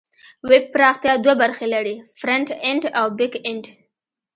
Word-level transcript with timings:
ویب 0.49 0.65
پراختیا 0.73 1.13
دوه 1.23 1.35
برخې 1.43 1.67
لري: 1.73 1.95
فرنټ 2.19 2.47
اینډ 2.65 2.83
او 2.99 3.05
بیک 3.17 3.33
اینډ. 3.45 3.63